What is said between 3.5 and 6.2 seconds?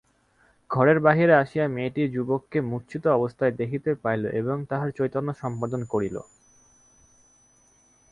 দেখিতে পাইল এবং তাহার চৈতন্য সম্পাদন করিল।